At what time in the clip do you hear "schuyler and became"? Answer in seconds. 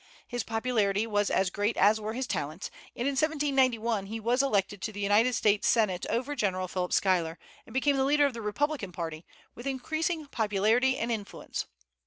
6.91-7.97